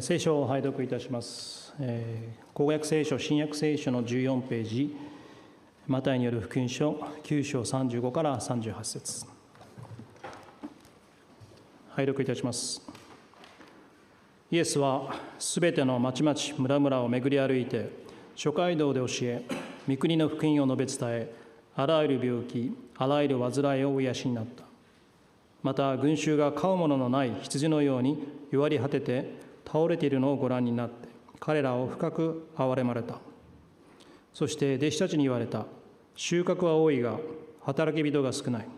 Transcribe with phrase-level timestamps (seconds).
[0.00, 1.72] 聖書を拝読いたします。
[2.52, 4.96] 公約聖書、新約聖書の14ページ、
[5.86, 6.90] マタイによる福音書
[7.22, 9.26] 9章35から38節
[11.90, 12.82] 拝読いたします。
[14.50, 17.88] イエスはすべての町々村々を巡り歩いて
[18.34, 19.44] 諸街道で教え
[19.88, 21.34] 御国の福音を述べ伝え
[21.76, 24.64] あらゆる病気あらゆる患いをお癒しになった
[25.62, 31.08] また群衆が飼うもののない羊のように弱り果てて倒れているのをご覧になって
[31.40, 33.18] 彼らを深く憐れまれた。
[34.32, 35.66] そして弟子たちに言われた。
[36.14, 37.18] 収穫は多いが
[37.62, 38.68] 働き人が少ない。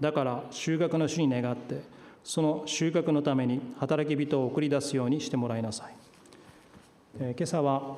[0.00, 1.82] だから収穫の主に願って
[2.24, 5.94] その収穫のために働き人を送り出すようにしてもらいなさい、
[7.20, 7.96] えー、今朝は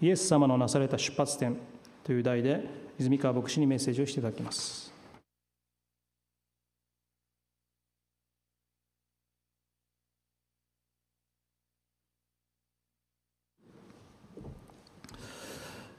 [0.00, 1.56] イエス様のなされた出発点
[2.04, 2.64] という題で
[2.98, 4.91] 泉川牧師にメッセージをしていただきます。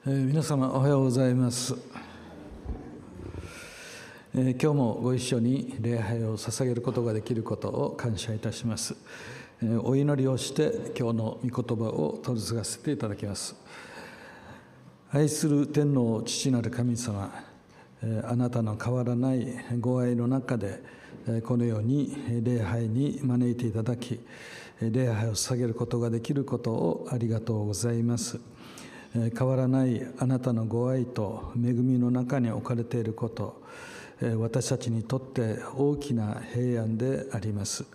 [0.06, 1.76] えー、皆様おはようございます、
[4.36, 8.98] えー、今日もご一緒に礼拝を捧げることができることを感謝いたします、
[9.62, 13.56] えー、お祈りをして今日の御言葉を取り継がせていただきます。
[15.10, 17.34] 愛する天皇父なる神様
[18.26, 19.48] あなたの変わらない
[19.80, 20.84] ご愛の中で
[21.46, 24.20] このように礼拝に招いていただき
[24.82, 28.42] 礼拝を捧げることができることをありがとうございます。
[29.14, 33.62] 変わらないあなたのご愛と恵みの中に置かれていること
[34.40, 37.86] 私たちにとって大きな平安であります。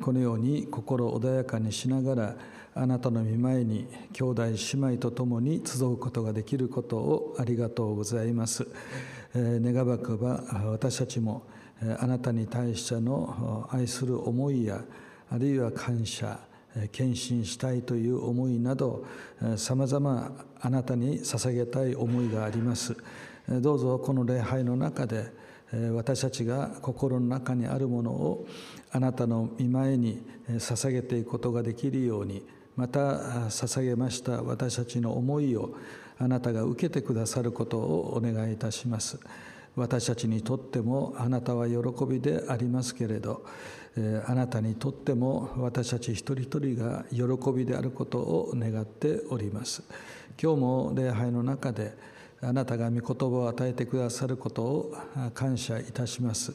[0.00, 2.36] このように心穏やかにしながら
[2.74, 8.66] あなたの御前に兄弟姉妹と共に集うことができることをありがとうございます。
[9.34, 11.42] 願わくば私たちも
[12.00, 14.82] あなたに対しての愛する思いや
[15.30, 16.40] あるいは感謝
[16.92, 19.04] 献身したいという思いなど
[19.56, 22.96] さまざまあなたに捧げたい思いがあります。
[23.48, 25.32] どうぞこの礼拝の中で
[25.94, 28.46] 私たちが心の中にあるものを
[28.90, 32.42] あなたの御前に捧げていくことができるように
[32.76, 33.00] また
[33.48, 35.74] 捧げました私たちの思いを
[36.18, 39.18] あなたが受けてくださることをお願いいたします。
[39.76, 43.44] 私たちにとってもあなたは喜びでありますけれど
[44.26, 49.82] あなたにとっても私たち一人一人が喜びであることを願っております。
[50.40, 51.96] 今日も礼拝の中で
[52.40, 54.96] あなたが御言葉を与えてくださることを
[55.34, 56.54] 感謝いたします。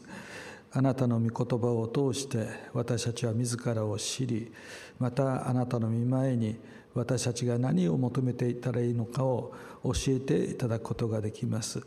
[0.72, 4.52] あなたの御言葉を通して私たちは自らを知り
[4.98, 6.56] またあなたの御前に
[6.96, 11.84] 私たちが何を求めていたらいいのかを教えていただくことができます。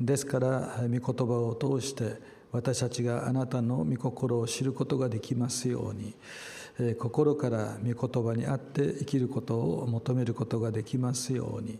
[0.00, 6.14] ですから御言葉を通して私たちがあなたの御心を知ることができますように
[6.98, 11.78] 心から御言葉にあって生きることを求めることができますように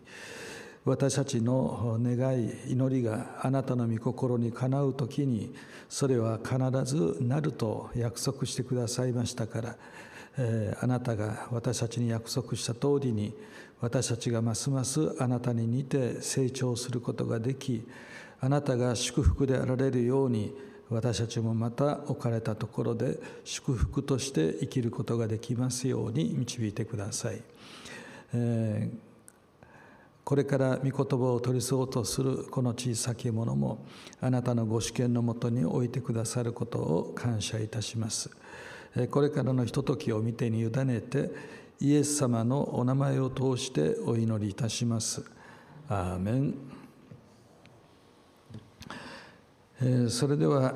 [0.86, 5.52] 私たちの願い祈りがあなたの御心にかなう時に
[5.88, 9.76] それは必ずなると約束してくださいましたから
[10.80, 13.34] あなたが私たちに約束した通りに
[13.80, 17.86] 私たちがますますあなたに似て成長することができ
[18.46, 20.54] あなたが祝福であられるように
[20.88, 27.42] 私たちもまた置かれたところで祝福として生きることができますように導いてください。
[28.32, 29.06] えー
[30.24, 33.86] これから御言葉を取りそうとするこの小さきものも
[34.20, 38.28] あなたのご主権のもとに置いてくださることを感謝いたします。
[39.12, 41.30] これからのひとときを見てに委ねて
[41.78, 45.24] イエス様のお名前を通してお祈りいたします。
[45.88, 46.54] アーメン
[48.54, 49.65] え
[50.08, 50.72] それでは、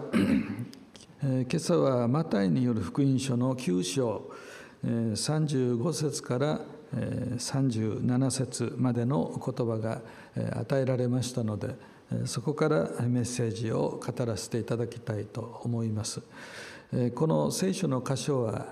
[1.23, 4.31] 今朝はマタイによる福音書の9章、
[4.85, 6.61] 35節から
[6.93, 10.03] 37節までの言葉が
[10.61, 11.77] 与えられましたので
[12.27, 16.21] そこからメッセージを語らせていただきたいと思います。
[17.15, 18.67] この聖書の箇所は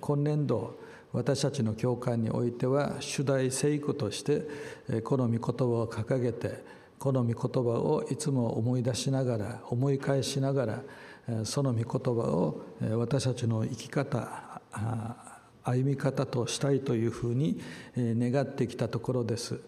[0.00, 0.76] 今年度
[1.12, 12.62] 私たちの教会においては主題聖句としてこの御言葉を掲げてこの御言葉をいつも思い出しながら思い返しながらその御言葉を
[12.96, 14.60] 私たちの生き方
[15.64, 17.60] 歩み方としたいというふうに
[17.96, 19.60] 願ってきたところです。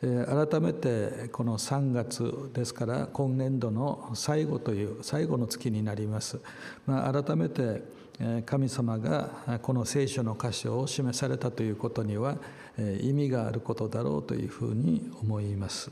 [0.00, 6.40] 改めてこの3月ですから今年度の最後という最後の月になります。
[6.86, 7.82] まあ、改めて
[8.46, 12.38] 神様がこの聖書の箇所を示されたということには
[13.02, 15.90] 意味があることだろうというふうに思います。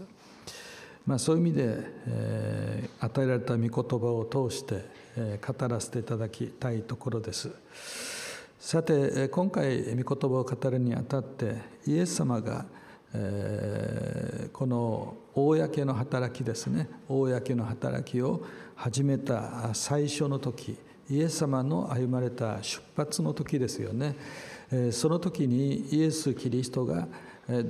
[1.09, 1.65] まあ、そういう意味で、
[2.07, 4.85] えー、与えられた御言葉を通して、
[5.17, 7.51] えー、語らせていただきたいところです。
[8.61, 11.57] さて今回御言葉を語るにあたって
[11.87, 12.67] イエス様が
[13.15, 18.45] えーこの公の働きですね公の働きを
[18.75, 20.77] 始めた最初の時
[21.09, 24.17] イエス様の歩まれた出発の時ですよね
[24.73, 27.07] えその時にイエス・キリストが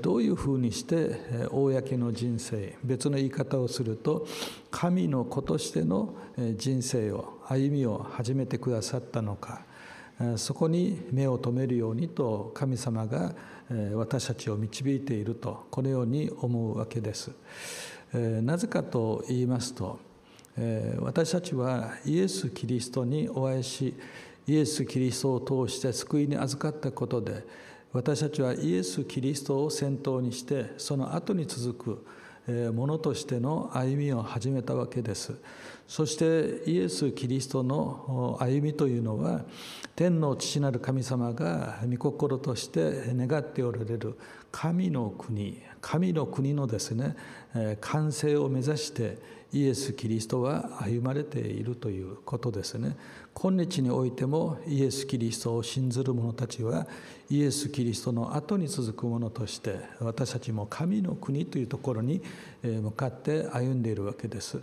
[0.01, 4.27] どういうふうにして公の人生別の言い方をすると
[4.71, 6.15] 神の子としての
[6.57, 9.63] 人生を歩みを始めてくださったのか
[10.37, 13.35] そこに目を留めるようにと神様が
[13.95, 17.31] 私たちを導いているとこのように思うわけです。
[18.43, 20.01] なぜかと言いますと
[20.99, 23.95] 私たちはイエス・キリストにお会いし
[24.47, 27.45] イエス・キリストを通して救いに預かったことで
[27.93, 32.05] 私たちはイエス・キリストを先頭にしてその後に続
[32.49, 35.35] くものとしての歩みを始めたわけです。
[35.87, 39.45] そしてイエス・キリストの歩みというのは
[39.97, 44.19] 天の父なる神様が御心として願っておられる
[44.53, 47.17] 神の国神の国のですね
[47.81, 49.19] 完成を目指して
[49.53, 52.97] イエス・キリストは歩まれているということですね。
[53.33, 56.87] 今日においてもイエス・キリストを信ずる者たちは
[57.31, 62.21] イエス・キリストの後に続く者として私たちも神の国というところに
[62.63, 64.61] 向かって歩んでいるわけです。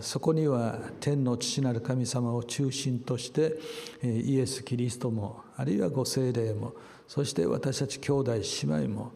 [0.00, 3.58] そこには天の父なる神様を中心として
[4.04, 6.74] イエス・キリストもあるいはご精霊も
[7.08, 9.12] そして私たち兄弟姉妹も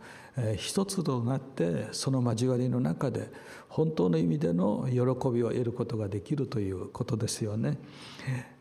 [0.56, 3.30] 一つとなってその交わりの中で
[3.68, 4.98] 本当の意味での喜
[5.30, 7.78] びを得ることができるということですよね。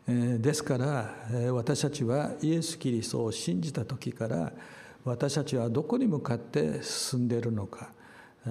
[0.06, 1.14] ですから
[1.52, 4.52] 私たちはイエス・キリストを信じた時から
[5.04, 7.92] 私たちはどこに向かって進んでいるのか。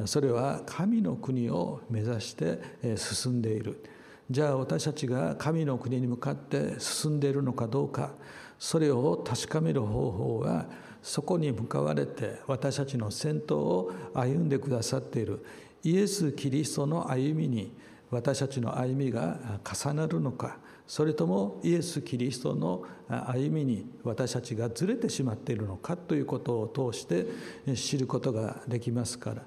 [0.05, 2.59] それは神の国を目指して
[2.95, 3.83] 進んでいる。
[4.29, 8.11] じゃあ私たちが神の国に向かって進んでいるのかどうか。
[8.59, 10.65] それを確かめる方法は
[11.01, 15.43] そこに向かわれて私たちの先頭を歩んでくださっている。
[15.87, 17.71] イエス・キリストの歩みに
[18.11, 27.25] 私たちの歩みが重なるのかそれともイエス・キリストの歩みに私たちがずれてしまっているのかということを通して
[27.73, 29.43] 知ることができますから。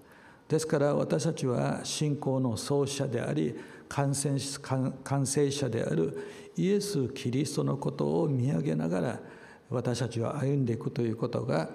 [0.49, 3.55] ですから私たちは信仰の創始者であり
[3.91, 6.27] 完成者である
[6.57, 9.21] イエス・キリストのことを見上げながら
[9.71, 11.71] 私たちは歩んでいくということが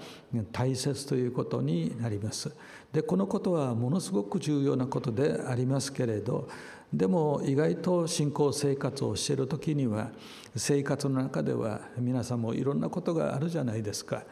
[0.52, 2.54] 大切ということになります。
[2.92, 6.48] でこのことはものすごく重要なことでありますけれど
[6.94, 10.12] でも意外と信仰生活をしている時には
[10.56, 14.24] 生活の中では皆さんもいろんなことがあるじゃないですか。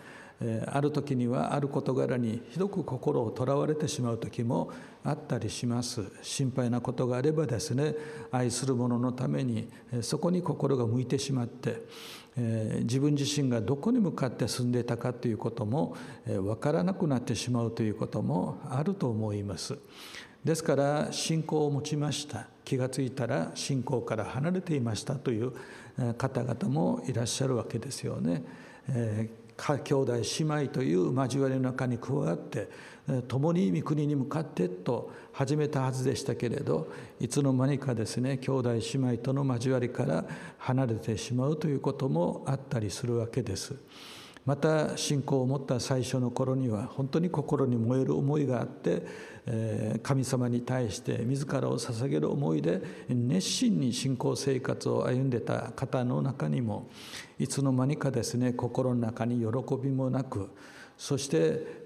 [0.65, 4.71] ある時にはある事柄にひどく心をとらわれてしまう時も
[5.03, 7.95] あったりします心配なことがあればですね
[8.31, 9.69] 愛する者のために
[10.01, 11.83] そこに心が向いてしまって
[12.35, 15.95] 自分自身がどこに向かって進んでいたかということも
[16.25, 19.77] 分からなくなってしまうということもあると思います
[20.43, 25.53] ですから信仰を持ちました気が付いたら信仰から離れていましたという
[26.17, 28.43] 方々もいらっしゃるわけですよね。
[29.57, 32.69] 兄弟姉妹という交わりの中に加わって
[33.27, 36.87] 共に御国に向かってと始めたはずでしたけれど
[37.19, 40.25] いつの間にかですね兄弟姉妹との交わりから
[40.57, 43.75] 離れてしまうということもあったりするわけです。
[44.45, 49.05] また信仰を持った最初の頃には本当に心に燃える思いがあって
[50.03, 56.89] 神様に対して自らを捧げる思いで熱心に信仰生活を歩んでた方の中にも
[57.39, 59.47] いつの間にかですね心の中に喜
[59.81, 60.49] びもなく
[61.03, 61.37] そして、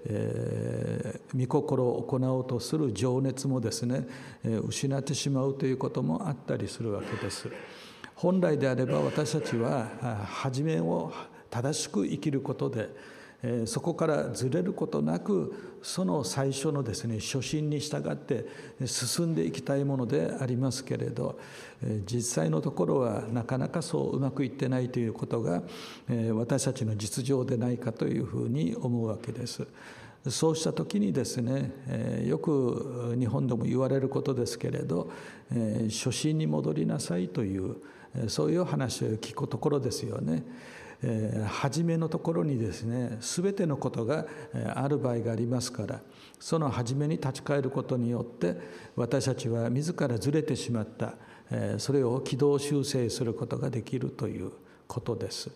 [0.04, 4.06] えー、御心を行おうとする情熱もですね、
[4.44, 7.48] えー、失ってしまうということもあったりするわけです。
[8.14, 9.88] 本来であれば私たちは
[10.24, 11.12] 初めを
[11.50, 12.90] 正しく生きることで
[13.66, 18.46] そこからずれることなくその最初のですね初心に従って
[18.84, 21.38] 進んでいきたいものでありますけれど
[22.04, 25.62] 実際のところはなかなかそううまくいってないということが
[26.34, 29.66] 私たちの実情でないかというふうに思うわけです。
[30.26, 31.72] そうした時にですね
[32.26, 35.10] よく日本でも言われることですけれど
[35.84, 37.76] 初心に戻りなさいという
[38.26, 40.42] そういう話を聞くところですよね。
[41.02, 44.26] えー、初めのところにですね全てのことが
[44.74, 46.00] ある場合がありますから
[46.40, 48.56] その初めに立ち返ることによって
[48.96, 51.14] 私たちは自らずれてしまった、
[51.50, 54.50] えー、それを軌道修正することができるという
[54.86, 55.50] ことです。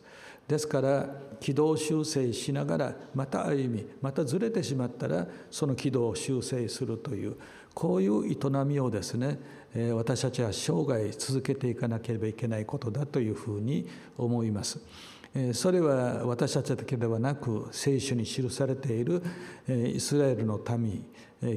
[0.46, 1.08] ですから
[1.40, 7.36] 軌道修正しながらまた歩みまたずれてしまったらその軌道を修正するという
[7.74, 9.38] こういう営みをですね
[9.94, 14.80] 私たちは生涯続けていかなければいけないことだというふうに思います。
[15.54, 19.22] それは私たちだけではなく聖書に記されている
[19.66, 21.04] イスラエルの民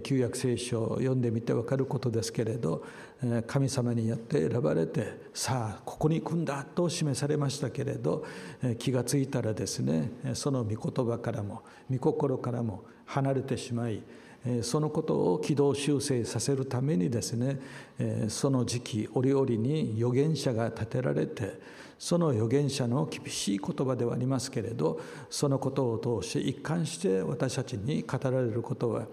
[0.01, 2.83] 旧約聖書を読んでみて分かることですけれど
[3.47, 8.25] 神様によって選ばれてさあここに行くんだと示されましたけれど
[8.79, 14.01] 気がついたらですねその御言葉からも御心からも離れてしまい
[14.61, 17.59] そのことを軌道修正させるためにですね
[18.29, 21.59] その時期折々に預言者が立てられて
[21.97, 24.99] その預言者の厳しい言葉ではありますけれど
[25.29, 29.07] そのことを通して一貫して私たちに語られることは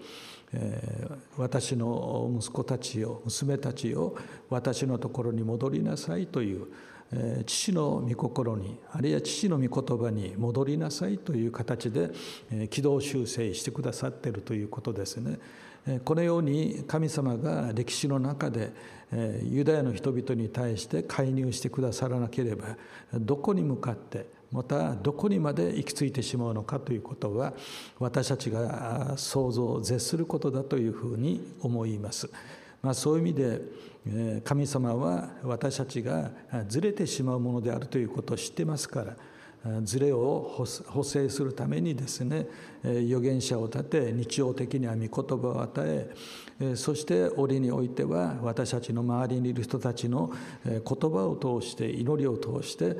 [1.37, 4.15] 私の息子たちよ娘たちよ
[4.49, 6.67] 私のところに戻りなさいという
[7.45, 12.11] 父の御心にあるいは父の御言葉に戻りなさいという形で
[12.69, 15.39] 軌道修正してくださっているということですね。
[16.05, 18.71] このように神様が歴史の中で
[19.43, 22.77] ユダヤの人々に対して介入してくださらなければ
[23.13, 27.53] どこに向かってまたどこにまで行き着いてしまうのかということは
[27.99, 32.29] 私たちが想像を絶することだというふうに思います。
[32.83, 36.31] まあ、そういう意味で神様は私たちが
[36.67, 39.15] ずれてしまうものであるということを知ってますから
[39.83, 40.53] ズレを
[40.87, 42.47] 補正するためにですね
[42.83, 45.71] 預言者を立て日常的には御言葉を与
[46.59, 50.33] えそして折においては私たちの周りにいる人たちの
[50.65, 52.97] 言葉を通して祈りを通して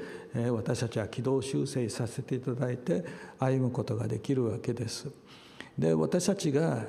[0.51, 3.03] 私たちは軌道修正させていただいて
[3.37, 5.09] 歩むことができるわけです。
[5.77, 6.86] で私たちが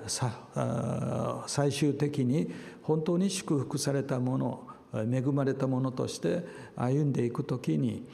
[1.46, 6.44] 最終的に本当に祝福されたもの恵まれたものとして
[6.76, 8.06] 歩んでいく時に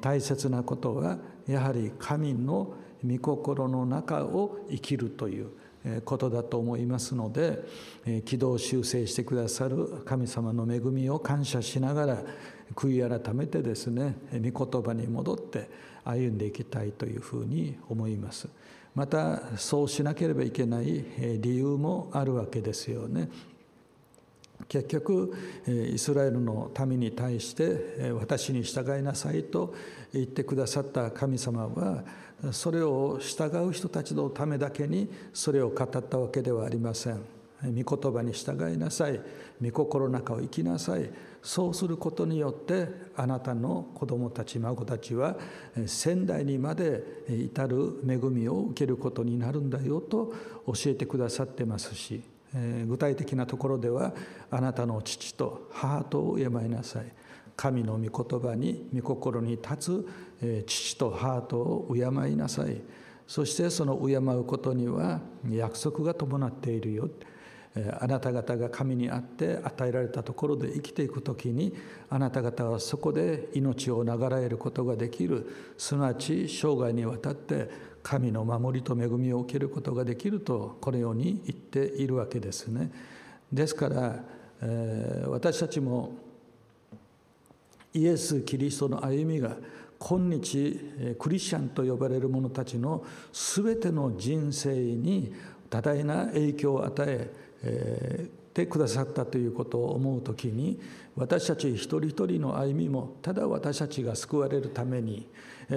[0.00, 5.50] 大切なことはやはり神の御心の中を生きるという
[6.04, 7.64] ことだと思いますので
[8.24, 12.22] 軌道修正してくださる神様の恵みを感謝しながら
[12.74, 15.70] 悔い改めてですね御言葉に戻って
[16.04, 18.48] 歩んでいきたいというふうに思います。
[18.98, 21.04] またそうしなければいけない
[21.38, 23.30] 理由もあるわけですよね。
[24.66, 25.32] 結局
[25.94, 29.72] イスラエルの民に対して私に従いなさいと
[30.12, 32.02] 言ってくださった神様は
[32.50, 37.37] それを従う人たちのためだけにそれを語ったわけではありません。
[37.62, 39.20] 御言葉に従いなさい。
[39.60, 41.10] 御心の中を生きなさい。
[41.42, 45.36] そうすることによってあなたの子供たち孫たちは
[45.86, 50.34] 仙台にまで至る恵みを受けることになるんだよと
[50.66, 52.22] 教えてくださってますし
[52.86, 54.12] 具体的なところでは
[54.50, 57.12] あなたの父と母とを敬いなさい。
[57.56, 60.06] 神の御言葉に御心に立
[60.40, 62.80] つ父と母とを敬いなさい。
[63.26, 67.08] そしてその敬うことには約束が伴っているよ。
[68.00, 71.74] あなた方が神にあって与えられたところで生きていく時に
[72.10, 77.70] あなた方はそこで命を流らえることができるすなわち生涯にわたって
[78.02, 82.90] 神の守りと恵みを受けることができるとこのように言っているわけですね。
[83.52, 84.24] ですから、
[84.62, 86.12] えー、私たちも
[87.92, 89.56] イエス・キリストの歩みが
[89.98, 95.34] 今日クリスチャンと呼ばれる者たちの全ての人生に
[95.68, 97.30] 多大な影響を与え
[97.62, 100.80] えーてくださったということを思う時に
[101.16, 105.28] 私たち一人一人の歩みもただ私たちが救われるために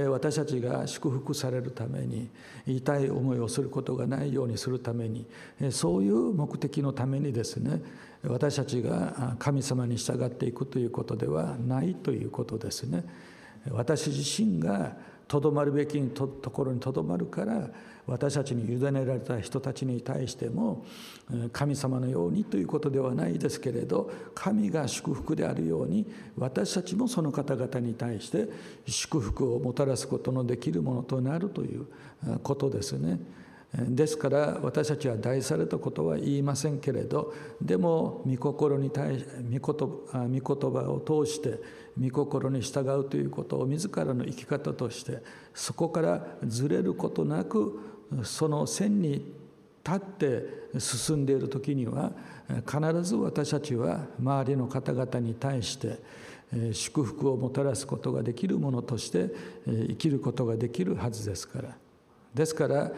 [0.09, 2.29] 私たちが祝福されるために
[2.65, 5.27] 痛い思いをすることがないようにするために
[5.69, 7.83] そういう目的のためにですね
[8.23, 13.03] 私たちが神様に従っていくということではないということですね。
[13.69, 14.95] 私自身が
[15.31, 17.69] とどまるべきところにとどまるから
[18.05, 20.83] 私たちに委ねられた人たちに対しても
[21.53, 26.05] 神様のようにということではないですけれど神が祝福であるように
[26.37, 28.49] 私たちもその方々に対して
[28.85, 31.87] 祝福をもたらすことのできるものとなるという
[32.43, 33.17] ことですね。
[33.73, 41.59] ですから私たちは大されたことは言いませんけれどでも御心に対し御言葉を通して
[41.99, 45.19] 御心に従うということを自らの生き方として
[45.53, 47.79] そこからずれることなく
[48.23, 49.33] その線に
[49.85, 52.11] 立って進んでいる時には
[52.69, 55.97] 必ず私たちは周りの方々に対して
[56.73, 59.29] 祝福をもたらすことができるものとして
[59.65, 61.77] 生きることができるはずですから。
[62.33, 62.91] ですから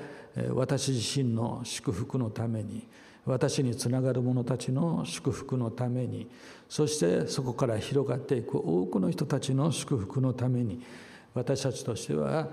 [0.54, 2.88] 私自身の祝福のために
[3.26, 6.28] 私につながる者たちの祝福のために
[6.68, 10.82] そしてそこから広がっていく多くの人たちの祝福のために
[11.34, 12.50] 私たちとしては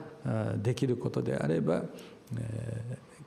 [0.56, 1.84] できることであれば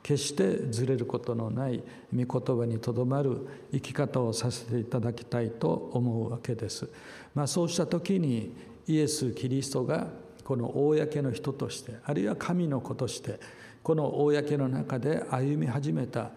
[0.02, 1.82] 決してずれることのない
[2.14, 6.88] 御言葉にとどまる生き方をさせていただきたいと思うわけです。
[7.34, 8.54] まあ、そうした時に
[8.86, 10.08] イエス・キリストが
[10.44, 13.40] この公の人としてあるいは神の子として
[13.84, 16.30] この公の中で歩み始めた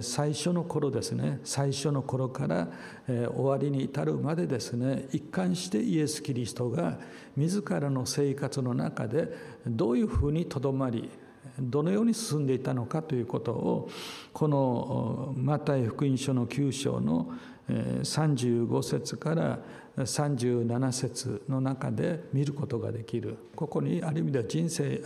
[0.00, 2.68] 最初の頃ですね最初の頃から
[3.06, 6.96] 終わりに至るまでですね一貫してイエス・キリストが
[7.36, 9.36] 自らの生活の中で
[9.66, 11.10] どういうふうにとどまり
[11.58, 13.90] どのように進んでいたのかということを
[14.32, 17.32] このマタイ福音書の9章の
[17.68, 19.58] 35節から
[19.96, 23.36] 37節の中で見ることができる。
[23.56, 25.02] ここにある意味では人生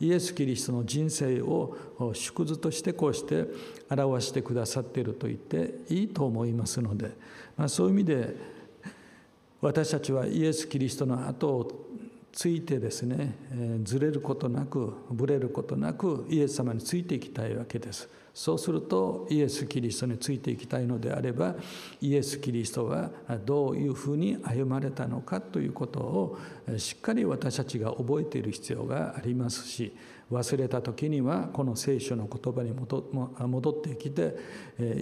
[0.00, 1.76] イエス・キリストの人生を
[2.12, 3.46] 縮図としてこうして
[3.88, 7.12] 表してくださっていると言っていいと思いますので、
[7.56, 8.36] まあ、そういう意味で
[9.60, 11.86] 私たちはイエス・キリストの後を
[12.32, 13.34] ついてですね
[13.82, 18.10] ずれることなくぶれることなくイエス様についていきたいわけです。
[18.36, 21.54] そうするとイエス・キリストについていきたいのであれば
[22.02, 23.10] イエス・キリストは
[23.46, 26.38] どういうふうに歩まれたのかということを
[26.76, 29.96] しっかり私たちが覚えている必要がありますし
[30.30, 34.36] 忘れた時にはこの聖書の言葉に戻ってきて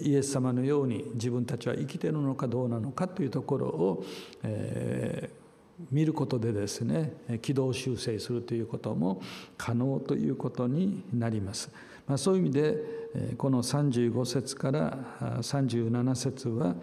[0.01, 4.05] イエス様のように自分たちは生きているのかどうなのかというところを、
[4.45, 5.45] えー
[5.91, 7.13] 見ることでですね
[7.43, 9.21] 軌道修正するということも
[9.59, 11.69] 可能ということになります。
[12.07, 13.05] まあ、そういう意味で
[13.39, 16.75] この35節から37節は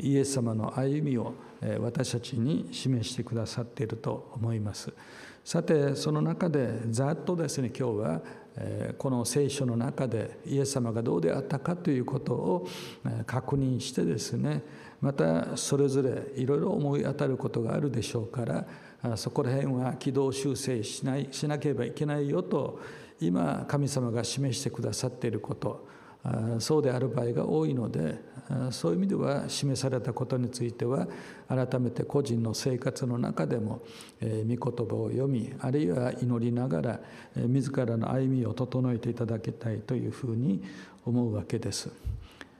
[0.00, 1.34] イエス様の歩みを
[1.80, 4.92] 私たちに示してくださっていると思います。
[5.44, 8.20] さてその中でざっとですね今日は
[8.98, 12.68] この聖書の中でイエス様がどうであったかということを
[13.26, 14.62] 確認してですね
[15.00, 22.80] またそれぞれいろいろ思い当たることがあるでしょうからそこら辺は軌道修正しないしなければいけないよと
[23.20, 25.86] 今神様が示してくださっていること
[26.58, 28.18] そうである場合が多いので
[28.70, 31.06] そういう意味では示されたことについては
[31.48, 33.80] 改めて個人の生活の中でも
[34.20, 34.62] 御言葉
[34.96, 37.00] を読みあるいは祈りながら
[37.36, 40.62] 自らの歩みを整えていただきたいというふうに
[41.06, 41.90] 思うわけです。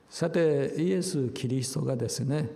[0.09, 2.51] さてイエス・キリストがですね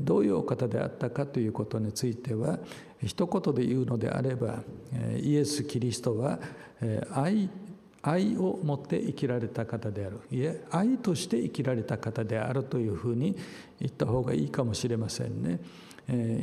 [0.00, 2.58] どういうお方であったかということについては
[3.02, 4.62] 一言で言うのであれば
[5.18, 6.38] イエス・キリストは
[7.14, 7.48] 愛
[8.02, 13.36] 愛を持って生きられた方であるいえ愛として生きられた方であるというふうに
[13.78, 15.60] 言った方がいいかもしれませんね。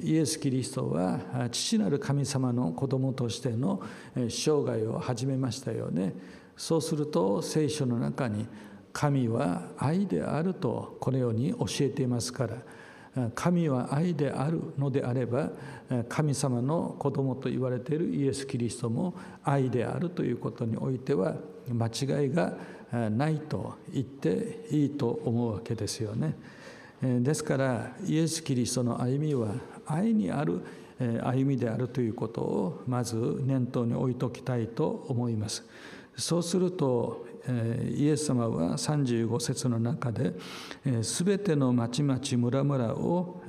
[0.02, 3.82] イエス・キリストは父なる神様の子供としての
[4.16, 6.14] 生涯を始めましたよね。
[6.56, 8.48] そうすると聖書の中に
[8.94, 12.58] 神は愛であるとこのように教えていますから
[13.36, 15.50] 神は愛であるのであれば
[16.10, 21.36] 神様の子供と言われているイエス・キリストも愛であるということにおいては
[21.72, 22.54] 間違いが
[23.10, 26.36] ないと言っていいと思うわけですよね。
[27.02, 29.54] ですからイエス・キリストの歩みは
[29.86, 30.62] 愛にある
[31.24, 35.64] 歩みであるということをまず念頭に置いておきたいと思います。
[36.18, 37.26] そうすると
[37.96, 40.34] イエス様は35節の中で
[41.02, 43.42] 「すべての町々村々を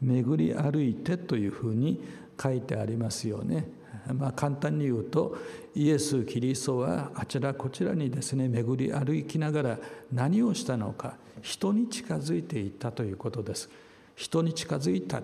[0.00, 2.00] 巡り歩いて」というふうに
[2.40, 3.84] 書いてありますよね。
[4.12, 5.34] まあ、簡単に言うと
[5.74, 9.78] イエス・キリストはあちらこちらにですね巡り歩きながら
[10.12, 13.70] 何をしたのか人に近づいていったということです。
[14.14, 15.22] 人に近づいた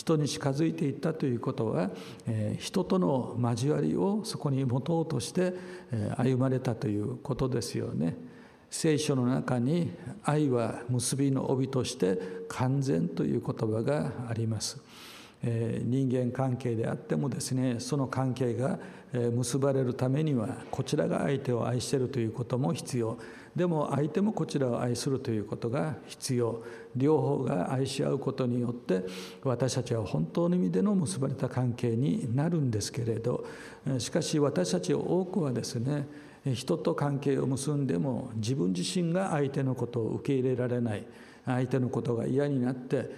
[0.00, 1.90] 人に近づいていったということは、
[2.26, 5.52] え人との交わりをそこに持とうとして、
[5.92, 8.16] え歩まれたということですよね。
[8.70, 9.90] 聖書の中に
[10.24, 14.80] 愛は結びの帯として完全という言葉があります。
[15.42, 18.78] え人間関係であってもですねその関係が
[19.12, 23.18] 結ばれるためにはこちらが相手を愛しているということも必要
[23.54, 26.62] でも相手もこちらを愛するということが必要
[26.94, 29.04] 両方が愛し合うことによって
[29.42, 33.44] 私たちは本当の意味での結ばれた関係になるんですけれど
[33.98, 36.06] しかし私たち多くはですね
[36.54, 41.04] 人と関係を結んでも自分自身が相手のことを受け入れられない
[41.44, 43.10] 相手のことが嫌になって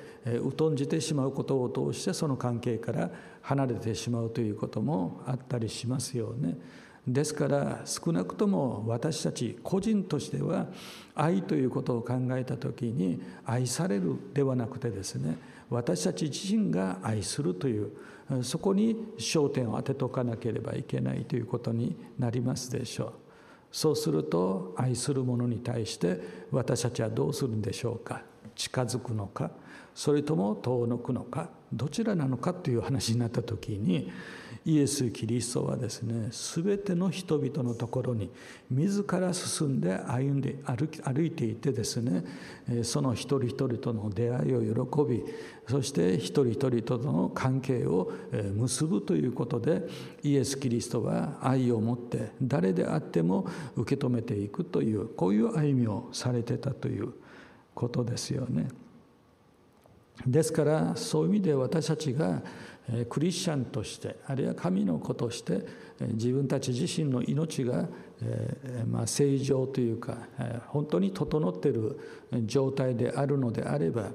[0.56, 3.10] 疎んじてしまうことを通してその関係から
[3.42, 6.56] 離れてしまうということもあったりしますよね。
[7.06, 10.68] ですから少なくとも私たち個人としては
[11.14, 15.36] 愛ということを考えた時に愛されるではなくてですね
[15.68, 17.90] 私たち自身が愛するという
[18.42, 23.12] そこに焦点を当てておかなければいけないということになりますでしょう。
[23.72, 28.22] そうすると愛する者に対して私たちはどうするんでしょうか
[28.54, 29.50] 近づくのか
[29.94, 34.12] それとも遠のくのかどちらなのかという話になった時に
[34.64, 38.30] イエス・キリストはですね全ての人々のところに
[38.70, 42.24] 自ら進んで歩んで歩歩いていてですね
[42.84, 45.24] その一人一人との出会いを喜び
[45.68, 48.12] そして一人一人との関係を
[48.54, 49.82] 結ぶということで
[50.22, 53.46] イエス・キリストは愛を持って誰であっても
[53.76, 57.12] 受け止めていくというこういう歩みをされてたという
[57.74, 58.68] ことですよね。
[60.26, 62.42] ですからそういう意味で私たちが
[63.08, 65.64] クリスチャンとしてあるいは神の子として
[66.00, 67.88] 自分たち自身の命が
[69.06, 70.18] 正常というか
[70.68, 71.98] 本当に整っている
[72.44, 74.10] 状態であるのであれば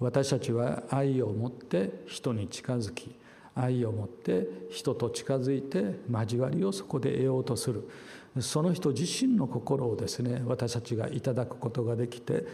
[0.00, 3.14] 私たちは愛を持って人に近づき
[3.54, 7.88] 愛を持って人と近づいて交わりをそこで得ようとする。
[8.40, 12.44] その人自身の心をですね私たちがいただくことができて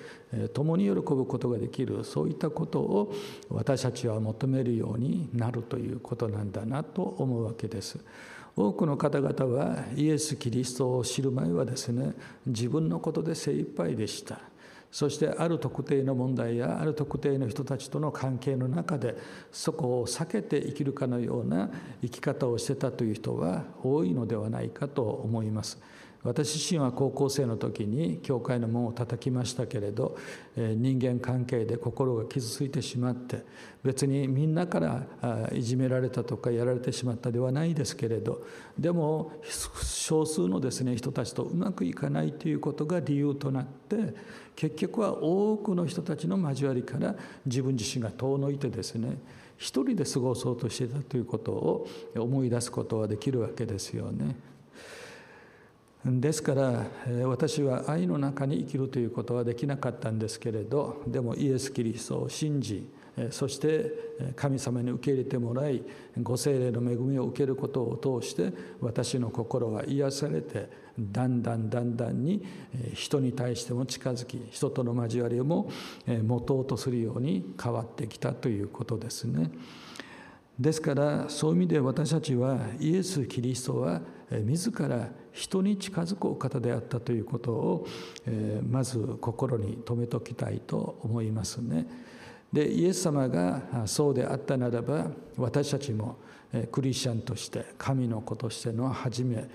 [0.53, 3.15] 共に喜ぶことができるそういったことを
[3.49, 7.99] 私たちは求めるようになるということなんだなと思うわけです。
[8.57, 12.15] 多くの方々はイエス・キリストを知る前はですね
[12.47, 14.41] 自分のことで精一杯でした。
[14.95, 19.17] そしてある特定の問題やある特定の人たちとの関係の中で
[19.51, 21.69] そこを避けて生きるかのような
[22.01, 25.83] 生き方をしてたという人は多いのではないかと思います。
[26.25, 30.17] 私自身は高校生の時に教会の門を叩きましたけれど
[30.57, 33.45] 人間関係で心が傷ついてしまって
[33.83, 35.07] 別にみんなから
[35.53, 38.43] いじめられたとかやられてしまったではないですけれど
[38.79, 39.33] でも
[39.83, 44.15] 少数のですね人たちとうまくいかないということが理由となって
[44.57, 49.19] 結局は多くの人たちの交わりから自分自身が遠のいてですね
[49.59, 54.54] 一人で過ごそうとしていたということを思い出すことはできるわけですよね。
[56.05, 56.85] ですから
[57.25, 62.93] 私は愛の中に生きるということはできなかったんですけれどでもイエス・キリストを信じ
[63.31, 63.93] そして
[64.37, 65.83] 神様に受け入れてもらい
[66.21, 72.45] ご精霊の恵みを受けることを通して私の心は癒されてだんだんだんだんに
[72.93, 75.71] 人に対しても近づき人との交わりも
[76.07, 79.51] 持とうとするように変わってきたということですね。
[80.59, 87.87] ですからそういう意味で私たちはイエス・キリストは自ら人に近づくお方であったということを
[88.69, 91.87] まず心に留めておきたいと思いますね。
[92.53, 96.19] でイエス様がそうであったならば私たちも
[96.71, 99.49] クリスチャンとして神の子としての初め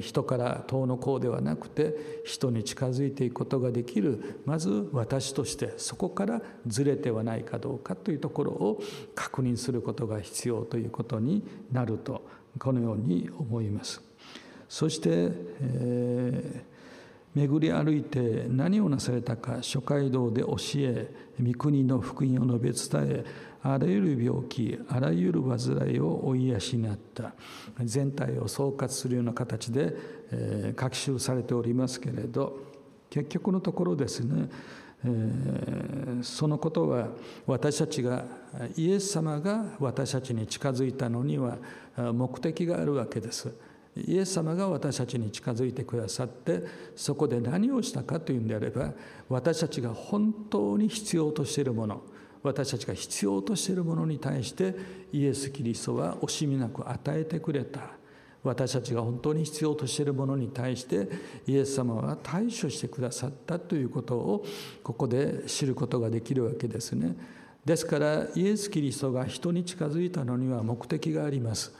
[0.00, 8.82] 人から遠のこうではなくて人に近づいていくことができるまず私としてそこからずれてはないかどうかというところを
[9.14, 12.22] 確認することが必要ということになると
[12.58, 14.00] このように思います。
[14.68, 16.76] そして、えー
[17.36, 23.24] 巡り歩いて何をなされたか諸街道で教え御国の福音を述べ伝え
[23.62, 25.58] あらゆる病気あらゆる患
[25.94, 27.34] いをお癒しになった
[27.84, 29.94] 全体を総括するような形で、
[30.32, 32.58] えー、書き記されておりますけれど
[33.10, 34.48] 結局のところですね、
[36.22, 37.08] そのことは
[37.46, 38.24] 私たちが
[38.76, 41.58] イエス様が私たちに近づいたのには
[41.96, 43.52] 目的があるわけです。
[43.96, 46.62] イエス様が私たちに近づいてくださって
[46.94, 48.92] そこで何をしたかというんであれば
[49.28, 52.02] 私たちが本当に必要としているもの
[52.42, 54.74] 私たちが必要としているものに対して
[55.12, 57.95] イエス・キリストは惜しみなく与えてくれた
[58.46, 61.08] 私たちが本当に必要としているものに対して
[61.46, 64.44] イエス様は対処してくださったということを
[64.82, 67.16] ここで知ることができるわけですね。
[67.64, 71.74] ですからイエス・キリストが人に近づいたのには目的があります。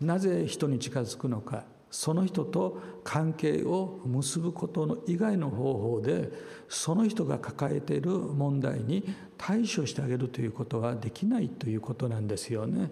[0.00, 1.64] なぜ人に近づくのか。
[1.90, 6.30] その人と関係を結ぶことの以外の方法で
[6.68, 9.04] その人が抱えている問題に
[9.38, 12.90] 対処してあげるということはできないということなんですよね。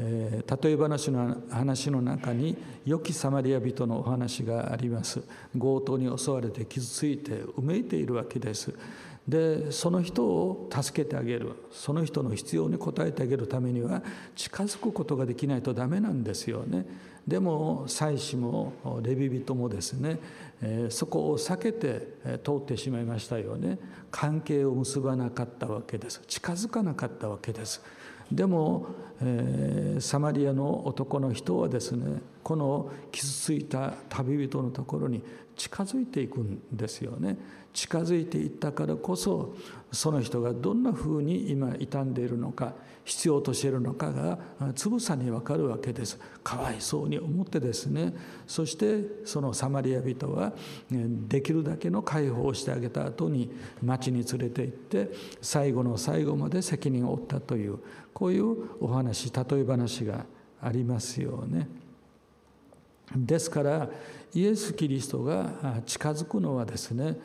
[0.00, 2.56] えー、例え話の話の中に
[2.86, 5.22] 良きサマリア人のお話があります。
[5.58, 8.72] 強盗に襲われて傷ついてうめいているわけです。
[9.26, 11.52] でその人を助けてあげる。
[11.70, 14.02] その人の必要に応えてあげるためには
[14.36, 16.86] 近づくことができないとダメなんですよね。
[17.26, 20.18] でも祭司もレビ人もですね
[20.62, 23.78] えそこを避けて通ってしまいましたよね。
[24.10, 26.22] 関係を結ばなかったわけです。
[26.26, 27.82] 近づかなかったわけです。
[28.30, 28.86] でも、
[29.20, 35.22] えー、サマリアの男の人はですねこの傷ついた旅人のところに
[35.56, 37.36] 近づいていくんですよね。
[37.74, 39.54] 近づいていったからこそ
[39.92, 44.38] その人がどんなふうに今傷んでいるのか必要としているのかが
[44.74, 46.18] つぶさに分かるわけです。
[46.42, 48.14] かわいそうに思ってですね。
[48.46, 50.52] そしてそのサマリア人は
[50.90, 53.50] できるだけの解放をしてあげた後に
[53.82, 55.10] 町に連れて行って
[55.40, 57.78] 最後の最後まで責任を負ったという
[58.18, 60.26] こういうお話例え話が
[60.60, 61.68] ありますよね。
[63.14, 63.88] ですから
[64.34, 67.16] イエス・キリストが近づくのはですね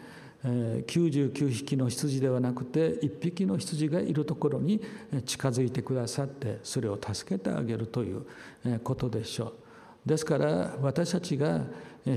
[0.44, 4.80] 99匹の羊ではなくて1匹の羊がいるところに
[5.26, 8.28] 近づいてくださってそれを助けてあげるという
[8.84, 9.54] ことでしょう。
[10.06, 11.62] ですから私たちが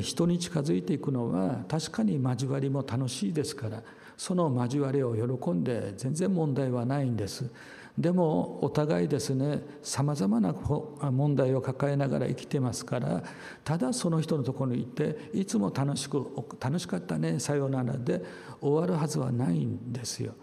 [0.03, 3.83] 人に近づいていくのは確かに交わりも楽しいですから
[4.19, 7.51] その交わりを喜んで全然問題はないんです。
[7.99, 13.23] でもお互いですねさまざまな問題を抱えながら生きてますから
[13.65, 16.27] ただその人のところに行っていつも楽しく
[16.61, 18.23] 「楽しかったねさようなら」で
[18.61, 20.35] 終わるはずはないんですよ。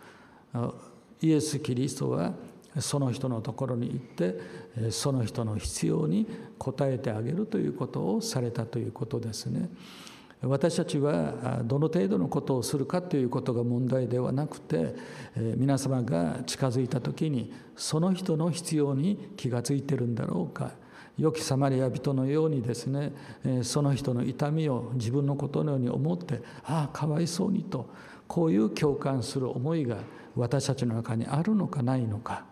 [1.22, 2.34] イエス・キリストは
[2.80, 6.28] その人のところに行ってその人の必要に
[6.60, 9.70] 応えてあげるということをされたということですね。
[10.44, 14.96] 私たちはどの程度のことをするかということが問題ではなくて
[15.36, 20.72] 皆様が近づいた時にその人の必要に気が付いてるんだろうか。
[21.16, 23.14] 良きサマリア人のようにですね
[23.62, 27.88] その人の痛みを自分のことのように思ってああかわいそうにと
[28.28, 29.98] こういう共感する思いが
[30.36, 32.46] 私たちの中にあるのかないのか。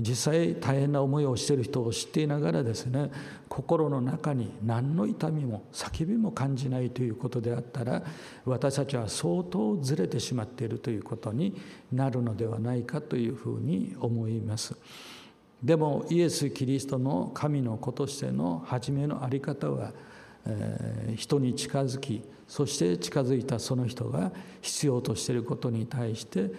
[0.00, 3.10] 実際大変な思いをしている人を知っていながらですね
[3.48, 8.02] 心の中に何の痛みも叫びも感じないということであったら
[8.44, 11.60] 私たちは相当ずれてしまっているということに
[11.92, 14.76] なるのではないかというふうに思います。
[15.62, 19.92] でもイエス・キリストの神の子としての初めの在り方は
[21.16, 26.50] 人に近づきそして近づいたその人が必要としていることに対して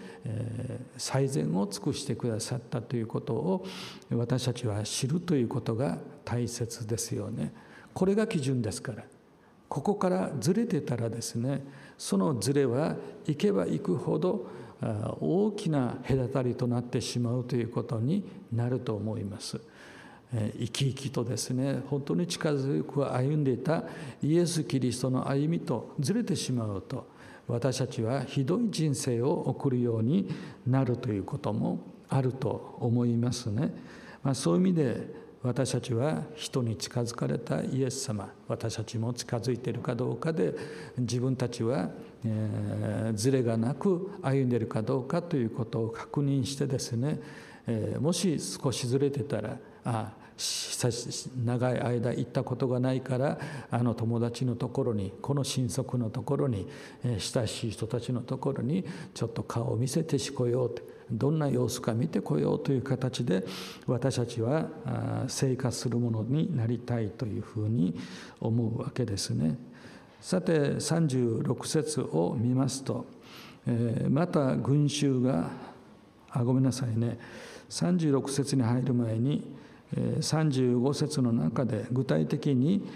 [0.98, 3.66] 最善を尽くしてくださったということを
[4.12, 7.54] 私たちは知るということが大切ですよね。
[7.94, 9.04] これが基準ですから
[9.70, 11.66] ここからずれてたらですね
[11.98, 12.96] そのずれは
[13.26, 14.48] 行けば行くほど
[15.20, 19.60] 大きな隔たりとなってしまうということになると思います。
[20.60, 23.84] 生き生きとですね本当に近づく歩んでいた
[24.22, 27.08] イエス・キリストの歩みとずれてしまうと
[27.48, 30.30] 私たちはひどい人生を送るように
[30.66, 33.74] なるということもあると思いますね。
[34.24, 40.56] まあ、そういう意味で私たちは人に近づかれたイエス様私たちも近づいているかどうかで
[40.98, 41.92] 自分たちは、
[42.26, 47.20] えー、ズレがなく歩んでいるかどうかということを確認してですね、
[47.68, 53.40] えー、もし少しずれてたらああ長い間行ったことがないから
[53.72, 56.68] あの友達のところにこの親族のところに
[57.04, 63.46] 親しい人たちのところにちょっと顔を見せてしこようとどんな様子か見てこようという形で
[63.88, 64.68] 私たちは
[65.28, 67.96] 生活するものになりたいというふうに
[68.42, 69.58] 思うわけですね。
[70.20, 73.06] さて36節を見ますと
[74.10, 75.52] また群衆が
[76.32, 77.20] あごめんなさいね
[77.70, 79.55] 36節に入る前に
[79.94, 82.88] 35節の中で具体的に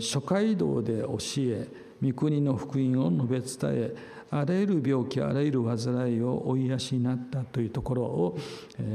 [0.00, 1.68] 諸街道で教え
[2.02, 3.94] 御国の福音を述べ伝え
[4.30, 5.78] あらゆる病気あらゆる患
[6.12, 8.38] いを追いやしになったというところを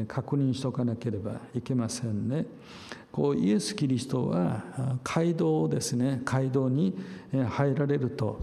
[0.07, 2.45] 確認しておかなければいけませんね。
[3.11, 6.97] こうイエス・キリストは街道をですね街道に
[7.49, 8.39] 入られると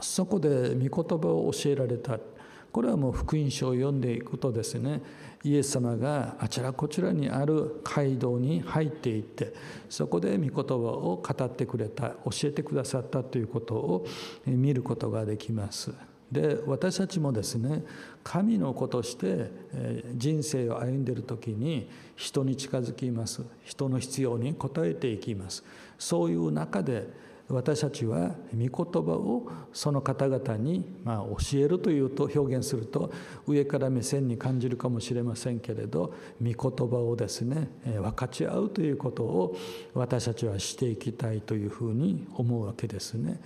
[0.00, 2.18] そこで御言葉を教えられた
[2.72, 5.02] これはもう福音書を読んでいくとですね
[5.42, 9.54] イエス様があちらこちらにある街道に入っていって
[9.88, 14.06] そこで御言葉を語ってくれた教えてくださったということを
[14.46, 15.92] 見ることができます。
[16.30, 17.82] で私たちもですね
[18.22, 19.50] 神の子として
[20.14, 25.64] 人生を歩んでいる時に人に近づきます人の必要に応えていきます
[25.98, 27.08] そういう中で
[27.54, 33.12] 私たちは御言葉をその方々にま教えるというと表現すると
[33.46, 39.56] 上から目線に感じるかもしれませんけれど御言葉をですね分かち合うということを
[39.94, 43.40] 私たちはしていきたいというふうに思うわけですね。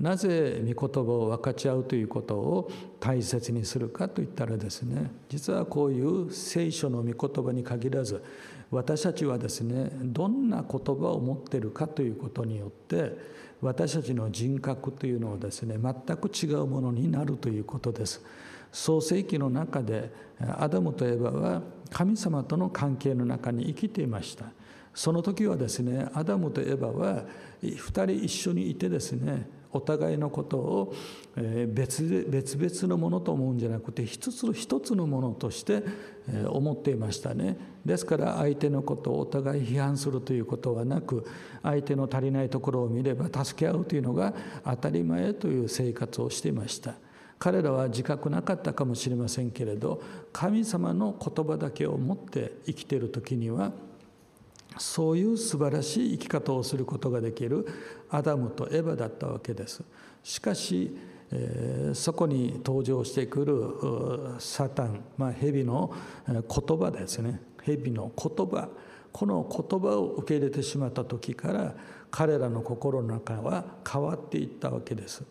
[0.00, 8.22] なぜ御言葉を分かち合うということを大切にするかといったらですね実はこういう聖書の御言葉に限らず
[8.70, 13.16] 私たちはですねどんな言葉を持っているかということによって
[13.60, 18.22] 私たちの人格というのはですね全く違うものになるということです。
[18.70, 20.12] 創世記の中で
[20.58, 24.44] アダムとエバは神様との関係の中に生きていました。
[24.94, 27.24] その時はですねアダムとエバは
[27.62, 30.94] 2人一緒にいてですねお互いのことを
[31.68, 35.82] 別別々のものと思うんじゃなくて一つ一つのものとして
[36.48, 37.56] 思っていましたね。
[37.84, 41.24] ですから相手のことをお互い批判するということはなく
[41.62, 46.94] 相手の足りないところを見れば助け合うというのが当たり前という生活をしていました。
[47.38, 50.02] 彼らは自覚なかったかもしれませんけれど
[50.32, 53.72] 神様の言葉だけを持って生きている時には
[54.78, 57.66] そういう素晴らしい生き方をすることができる
[58.10, 59.82] アダムとエヴァだったわけです。
[60.22, 60.96] しかし、
[61.30, 65.92] え、そこに登場してくるサタン、まあ、蛇の
[66.26, 67.40] 言葉ですね。
[67.62, 68.68] 蛇の言葉。
[69.12, 71.74] この言葉を受け入れてしまった時から
[72.10, 75.24] 彼らの心の中は変わっていったわけです。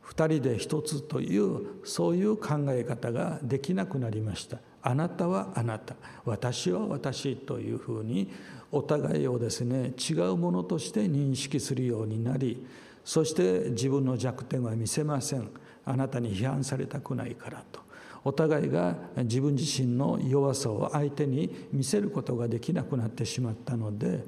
[0.00, 4.58] 二人で一つというそういう考え方ができなくなりました。
[4.86, 5.96] あなたはあなた。
[6.26, 8.30] 私は私というふうに
[8.70, 12.66] お互いをですね違うものとして認識するようになり
[13.04, 15.50] そして自分の弱点は見せません。
[15.86, 17.84] あなたに批判されたくないからと。
[18.24, 24.24] お互いが自分自身の弱さを相手に見せることができなくなってしまったので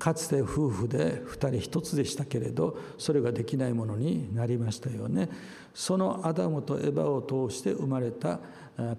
[0.00, 5.28] かつて夫婦で2人一つでしたけれどそれができないものになりましたよね。
[5.72, 8.40] そのアダムとエバを通して生まれた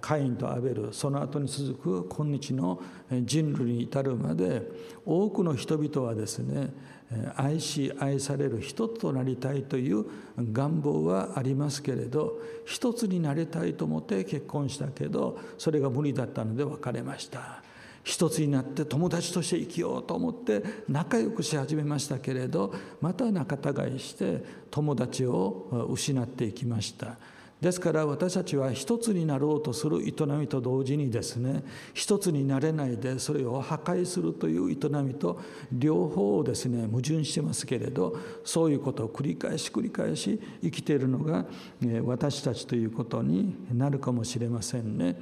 [0.01, 2.81] カインとアベルその後に続く今日の
[3.12, 4.62] 人類に至るまで
[5.05, 6.71] 多くの人々はですね
[7.36, 10.05] 愛し愛される一つとなりたいという
[10.38, 17.63] 願望はありますけれど一つになりたいと思って結婚したけどそれが無理だったので別れました。
[18.03, 27.17] 一つになって友達として生きようと思って仲良くし始めましたけれどまた仲違いして友達を失っていきました。
[27.63, 35.39] ですから私たちは一つになろうとする営みと同時にですね一つになれないでそれを破壊するという営みと
[35.71, 41.45] 両方をですね矛盾してますけれどそういうことを繰り返し繰り返し生きているのが
[42.04, 45.17] 私たちということになるかもしれませんね。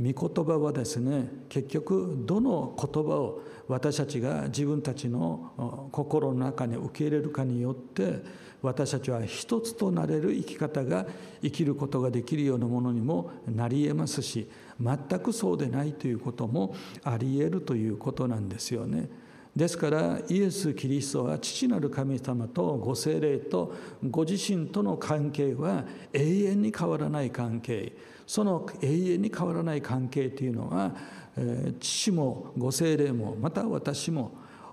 [0.00, 8.22] 御言葉はですね結局どの言葉を私たちが自分たちの心の中に受け入れるかによって
[8.62, 11.06] 私たちは一つとなれる生き方が
[11.42, 14.48] 生きることができるようなものにもなりえますし
[14.80, 19.08] 全くそうでないということもありえるということなんですよね。
[19.54, 23.74] ですからイエス・キリストは父なる神様とご精霊と
[24.08, 27.92] ご自身との関係は永遠に変わらない関係
[28.24, 30.94] その永遠に変わらない関係というのは
[31.80, 34.32] 父もご精霊もまた私も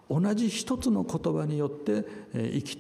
[0.10, 2.74] 同じ一つの言葉によって生きて